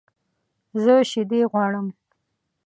[0.83, 1.87] زه شیدې غواړم